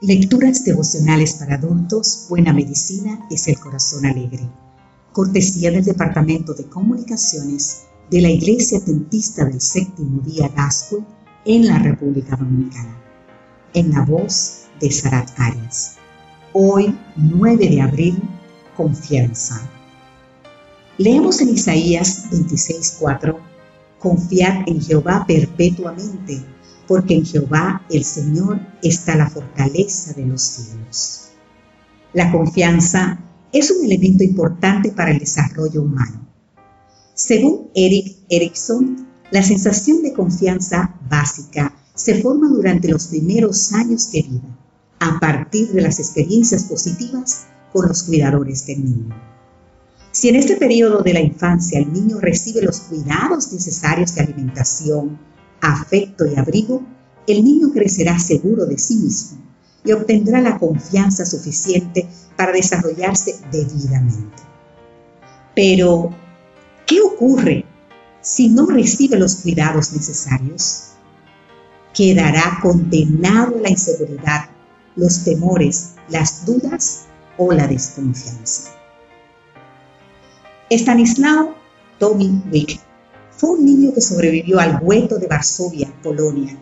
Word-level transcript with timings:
Lecturas 0.00 0.62
devocionales 0.64 1.34
para 1.34 1.56
adultos, 1.56 2.26
Buena 2.28 2.52
Medicina 2.52 3.26
es 3.32 3.48
el 3.48 3.58
Corazón 3.58 4.06
Alegre. 4.06 4.48
Cortesía 5.10 5.72
del 5.72 5.84
Departamento 5.84 6.54
de 6.54 6.66
Comunicaciones 6.66 7.86
de 8.08 8.20
la 8.20 8.30
Iglesia 8.30 8.78
Tentista 8.78 9.44
del 9.44 9.60
Séptimo 9.60 10.22
Día 10.22 10.52
Gascue 10.54 11.00
en 11.44 11.66
la 11.66 11.80
República 11.80 12.36
Dominicana. 12.36 12.96
En 13.74 13.90
la 13.90 14.04
voz 14.04 14.66
de 14.78 14.88
Sarat 14.92 15.30
Arias. 15.36 15.96
Hoy, 16.52 16.96
9 17.16 17.68
de 17.68 17.80
abril, 17.80 18.22
confianza. 18.76 19.68
Leemos 20.96 21.40
en 21.40 21.48
Isaías 21.48 22.30
26:4, 22.30 23.36
Confiad 23.98 24.62
en 24.68 24.80
Jehová 24.80 25.24
perpetuamente 25.26 26.40
porque 26.88 27.14
en 27.14 27.26
Jehová 27.26 27.82
el 27.90 28.02
Señor 28.02 28.58
está 28.82 29.14
la 29.14 29.28
fortaleza 29.28 30.14
de 30.14 30.24
los 30.26 30.42
cielos. 30.42 31.28
La 32.14 32.32
confianza 32.32 33.20
es 33.52 33.70
un 33.70 33.84
elemento 33.84 34.24
importante 34.24 34.90
para 34.90 35.10
el 35.10 35.18
desarrollo 35.18 35.82
humano. 35.82 36.26
Según 37.14 37.68
Eric 37.74 38.16
Erickson, 38.30 39.06
la 39.30 39.42
sensación 39.42 40.02
de 40.02 40.14
confianza 40.14 40.94
básica 41.10 41.74
se 41.94 42.22
forma 42.22 42.48
durante 42.48 42.88
los 42.88 43.08
primeros 43.08 43.72
años 43.74 44.10
de 44.10 44.22
vida, 44.22 44.58
a 44.98 45.20
partir 45.20 45.68
de 45.72 45.82
las 45.82 45.98
experiencias 45.98 46.64
positivas 46.64 47.46
con 47.72 47.86
los 47.86 48.04
cuidadores 48.04 48.66
del 48.66 48.84
niño. 48.84 49.14
Si 50.10 50.28
en 50.28 50.36
este 50.36 50.56
periodo 50.56 51.02
de 51.02 51.12
la 51.12 51.20
infancia 51.20 51.78
el 51.78 51.92
niño 51.92 52.18
recibe 52.18 52.62
los 52.62 52.80
cuidados 52.80 53.52
necesarios 53.52 54.14
de 54.14 54.22
alimentación, 54.22 55.18
afecto 55.60 56.26
y 56.26 56.36
abrigo, 56.36 56.82
el 57.26 57.44
niño 57.44 57.70
crecerá 57.72 58.18
seguro 58.18 58.66
de 58.66 58.78
sí 58.78 58.96
mismo 58.96 59.38
y 59.84 59.92
obtendrá 59.92 60.40
la 60.40 60.58
confianza 60.58 61.24
suficiente 61.24 62.08
para 62.36 62.52
desarrollarse 62.52 63.38
debidamente. 63.50 64.42
Pero, 65.54 66.10
¿qué 66.86 67.00
ocurre 67.00 67.64
si 68.20 68.48
no 68.48 68.66
recibe 68.66 69.18
los 69.18 69.36
cuidados 69.36 69.92
necesarios? 69.92 70.90
Quedará 71.94 72.58
condenado 72.62 73.56
a 73.58 73.62
la 73.62 73.70
inseguridad, 73.70 74.50
los 74.96 75.24
temores, 75.24 75.94
las 76.08 76.44
dudas 76.46 77.06
o 77.36 77.52
la 77.52 77.66
desconfianza. 77.66 78.70
Stanislao 80.70 81.54
Tommy 81.98 82.42
Wick 82.52 82.87
fue 83.38 83.50
un 83.50 83.64
niño 83.64 83.94
que 83.94 84.00
sobrevivió 84.00 84.58
al 84.58 84.80
gueto 84.80 85.16
de 85.16 85.28
Varsovia, 85.28 85.92
Polonia, 86.02 86.58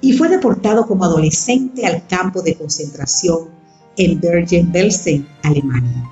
y 0.00 0.12
fue 0.12 0.28
deportado 0.28 0.86
como 0.86 1.04
adolescente 1.04 1.84
al 1.84 2.06
campo 2.06 2.42
de 2.42 2.54
concentración 2.54 3.48
en 3.96 4.20
Bergen-Belsen, 4.20 5.26
Alemania. 5.42 6.08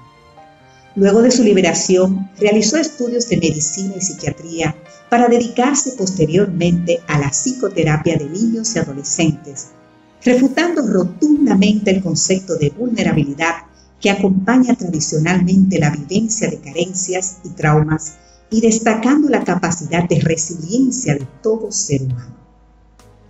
Luego 0.97 1.23
de 1.23 1.31
su 1.31 1.45
liberación, 1.45 2.29
realizó 2.39 2.77
estudios 2.77 3.29
de 3.29 3.37
medicina 3.37 3.95
y 3.97 4.01
psiquiatría 4.01 4.75
para 5.09 5.29
dedicarse 5.29 5.93
posteriormente 5.93 7.01
a 7.07 7.19
la 7.19 7.31
psicoterapia 7.31 8.19
de 8.19 8.29
niños 8.29 8.75
y 8.75 8.81
adolescentes, 8.81 9.69
refutando 10.25 10.83
rotundamente 10.87 11.93
el 11.93 12.03
concepto 12.03 12.57
de 12.57 12.71
vulnerabilidad 12.71 13.55
que 14.01 14.11
acompaña 14.11 14.75
tradicionalmente 14.75 15.79
la 15.79 15.91
vivencia 15.91 16.51
de 16.51 16.59
carencias 16.59 17.39
y 17.45 17.51
traumas 17.51 18.15
y 18.51 18.61
destacando 18.61 19.29
la 19.29 19.45
capacidad 19.45 20.09
de 20.09 20.21
resiliencia 20.21 21.15
de 21.15 21.27
todo 21.43 21.71
ser 21.71 22.03
humano. 22.03 22.37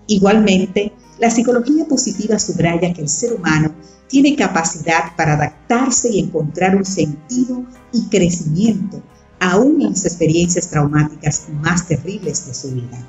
Igualmente, 0.06 0.92
la 1.18 1.30
psicología 1.30 1.84
positiva 1.86 2.38
subraya 2.38 2.92
que 2.92 3.02
el 3.02 3.08
ser 3.08 3.34
humano 3.34 3.74
tiene 4.08 4.34
capacidad 4.34 5.14
para 5.16 5.34
adaptarse 5.34 6.08
y 6.10 6.18
encontrar 6.18 6.74
un 6.74 6.84
sentido 6.84 7.64
y 7.92 8.08
crecimiento 8.08 9.02
aún 9.38 9.80
en 9.82 9.90
las 9.90 10.04
experiencias 10.04 10.68
traumáticas 10.68 11.46
más 11.62 11.86
terribles 11.86 12.46
de 12.46 12.54
su 12.54 12.72
vida. 12.72 13.06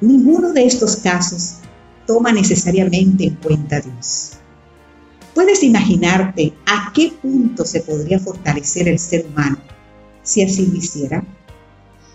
Ninguno 0.00 0.52
de 0.52 0.64
estos 0.64 0.96
casos 0.96 1.56
toma 2.06 2.32
necesariamente 2.32 3.24
en 3.24 3.34
cuenta 3.36 3.76
a 3.76 3.80
Dios. 3.80 4.32
¿Puedes 5.34 5.62
imaginarte 5.62 6.52
a 6.66 6.92
qué 6.94 7.12
punto 7.20 7.64
se 7.64 7.80
podría 7.80 8.18
fortalecer 8.18 8.88
el 8.88 8.98
ser 8.98 9.26
humano 9.26 9.58
si 10.22 10.42
así 10.42 10.66
lo 10.66 10.76
hiciera. 10.76 11.24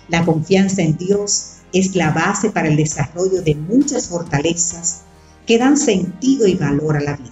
La 0.09 0.25
confianza 0.25 0.81
en 0.81 0.97
Dios 0.97 1.57
es 1.73 1.95
la 1.95 2.11
base 2.11 2.49
para 2.49 2.69
el 2.69 2.77
desarrollo 2.77 3.41
de 3.41 3.55
muchas 3.55 4.07
fortalezas 4.07 5.01
que 5.45 5.57
dan 5.57 5.77
sentido 5.77 6.47
y 6.47 6.55
valor 6.55 6.97
a 6.97 7.01
la 7.01 7.17
vida. 7.17 7.31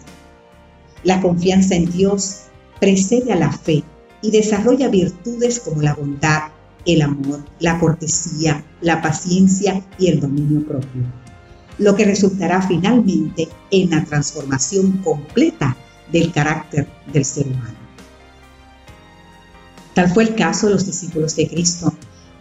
La 1.03 1.21
confianza 1.21 1.75
en 1.75 1.91
Dios 1.91 2.41
precede 2.79 3.31
a 3.31 3.35
la 3.35 3.51
fe 3.51 3.83
y 4.21 4.31
desarrolla 4.31 4.89
virtudes 4.89 5.59
como 5.59 5.81
la 5.81 5.93
bondad, 5.93 6.43
el 6.85 7.01
amor, 7.01 7.43
la 7.59 7.79
cortesía, 7.79 8.63
la 8.81 9.01
paciencia 9.01 9.83
y 9.97 10.07
el 10.07 10.19
dominio 10.19 10.65
propio, 10.65 11.03
lo 11.77 11.95
que 11.95 12.05
resultará 12.05 12.61
finalmente 12.61 13.47
en 13.71 13.89
la 13.89 14.03
transformación 14.03 14.99
completa 15.03 15.75
del 16.11 16.31
carácter 16.31 16.87
del 17.11 17.25
ser 17.25 17.47
humano. 17.47 17.84
Tal 19.95 20.13
fue 20.13 20.23
el 20.23 20.35
caso 20.35 20.67
de 20.67 20.73
los 20.73 20.85
discípulos 20.85 21.35
de 21.37 21.47
Cristo. 21.47 21.93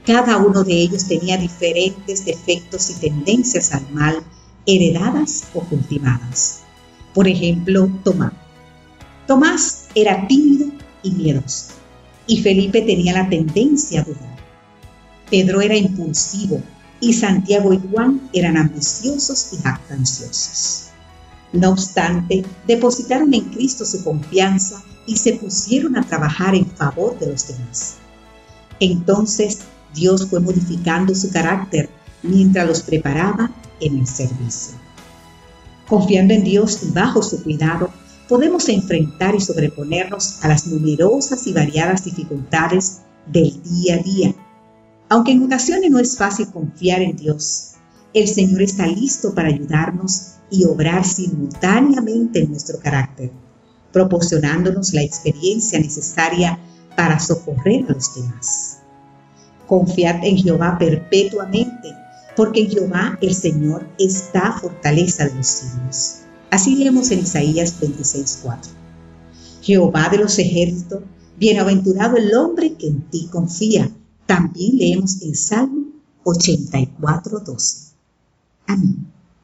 Cada 0.04 0.36
uno 0.38 0.64
de 0.64 0.74
ellos 0.74 1.06
tenía 1.06 1.38
diferentes 1.38 2.24
defectos 2.24 2.90
y 2.90 2.94
tendencias 2.94 3.72
al 3.72 3.88
mal, 3.92 4.22
heredadas 4.66 5.44
o 5.54 5.60
cultivadas. 5.60 6.62
Por 7.14 7.28
ejemplo, 7.28 7.88
Tomás. 8.02 8.32
Tomás 9.28 9.86
era 9.94 10.26
tímido 10.26 10.66
y 11.02 11.12
miedoso, 11.12 11.68
y 12.26 12.42
Felipe 12.42 12.82
tenía 12.82 13.12
la 13.12 13.28
tendencia 13.28 14.00
a 14.00 14.04
dudar. 14.04 14.36
Pedro 15.30 15.60
era 15.60 15.76
impulsivo, 15.76 16.60
y 17.00 17.12
Santiago 17.12 17.72
y 17.72 17.80
Juan 17.90 18.28
eran 18.32 18.56
ambiciosos 18.56 19.52
y 19.52 19.62
jactanciosos. 19.62 20.88
No 21.54 21.70
obstante, 21.70 22.44
depositaron 22.66 23.32
en 23.32 23.44
Cristo 23.44 23.84
su 23.84 24.02
confianza 24.02 24.82
y 25.06 25.16
se 25.16 25.34
pusieron 25.34 25.96
a 25.96 26.02
trabajar 26.02 26.56
en 26.56 26.66
favor 26.66 27.16
de 27.20 27.28
los 27.28 27.46
demás. 27.46 27.94
Entonces 28.80 29.60
Dios 29.94 30.26
fue 30.26 30.40
modificando 30.40 31.14
su 31.14 31.30
carácter 31.30 31.88
mientras 32.24 32.66
los 32.66 32.82
preparaba 32.82 33.52
en 33.80 33.98
el 34.00 34.06
servicio. 34.08 34.74
Confiando 35.88 36.34
en 36.34 36.42
Dios 36.42 36.80
y 36.82 36.90
bajo 36.90 37.22
su 37.22 37.40
cuidado, 37.44 37.88
podemos 38.28 38.68
enfrentar 38.68 39.36
y 39.36 39.40
sobreponernos 39.40 40.42
a 40.42 40.48
las 40.48 40.66
numerosas 40.66 41.46
y 41.46 41.52
variadas 41.52 42.04
dificultades 42.04 43.02
del 43.26 43.62
día 43.62 43.94
a 43.94 43.98
día. 43.98 44.34
Aunque 45.08 45.30
en 45.30 45.44
ocasiones 45.44 45.88
no 45.88 46.00
es 46.00 46.16
fácil 46.16 46.50
confiar 46.50 47.00
en 47.00 47.14
Dios, 47.14 47.73
el 48.14 48.28
Señor 48.28 48.62
está 48.62 48.86
listo 48.86 49.34
para 49.34 49.48
ayudarnos 49.48 50.36
y 50.50 50.64
obrar 50.64 51.04
simultáneamente 51.04 52.40
en 52.40 52.50
nuestro 52.50 52.78
carácter 52.78 53.30
proporcionándonos 53.94 54.92
la 54.92 55.02
experiencia 55.02 55.78
necesaria 55.78 56.58
para 56.96 57.20
socorrer 57.20 57.86
a 57.88 57.92
los 57.92 58.14
demás. 58.14 58.78
Confiad 59.68 60.24
en 60.24 60.36
Jehová 60.36 60.76
perpetuamente, 60.78 61.94
porque 62.36 62.62
en 62.62 62.70
Jehová 62.70 63.16
el 63.22 63.34
Señor 63.34 63.88
está 63.98 64.52
fortaleza 64.60 65.26
de 65.26 65.34
los 65.36 65.46
cielos. 65.46 66.16
Así 66.50 66.74
leemos 66.74 67.12
en 67.12 67.20
Isaías 67.20 67.80
26:4. 67.80 68.72
Jehová 69.62 70.08
de 70.10 70.18
los 70.18 70.38
ejércitos, 70.40 71.04
bienaventurado 71.38 72.16
el 72.16 72.34
hombre 72.34 72.74
que 72.74 72.88
en 72.88 73.02
ti 73.10 73.28
confía. 73.30 73.90
También 74.26 74.76
leemos 74.76 75.22
en 75.22 75.36
Salmo 75.36 75.86
84:12. 76.24 77.93
Amém. 78.68 79.06